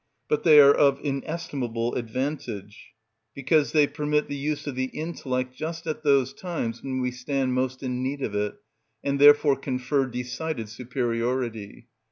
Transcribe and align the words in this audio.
But 0.27 0.41
they 0.41 0.59
are 0.59 0.73
of 0.73 0.99
inestimable 1.03 1.93
advantage, 1.93 2.95
because 3.35 3.71
they 3.71 3.85
permit 3.85 4.27
the 4.29 4.35
use 4.35 4.65
of 4.65 4.73
the 4.73 4.85
intellect 4.85 5.55
just 5.55 5.85
at 5.85 6.01
those 6.01 6.33
times 6.33 6.81
when 6.81 7.01
we 7.01 7.11
stand 7.11 7.53
most 7.53 7.83
in 7.83 8.01
need 8.01 8.23
of 8.23 8.33
it, 8.33 8.55
and 9.03 9.19
therefore 9.19 9.57
confer 9.57 10.07
decided 10.07 10.69
superiority. 10.69 11.85